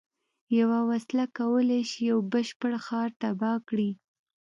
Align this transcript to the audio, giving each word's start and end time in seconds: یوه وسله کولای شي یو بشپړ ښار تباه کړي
یوه 0.59 0.79
وسله 0.89 1.23
کولای 1.37 1.81
شي 1.91 1.99
یو 2.09 2.19
بشپړ 2.31 2.73
ښار 2.85 3.09
تباه 3.21 3.57
کړي 3.69 3.91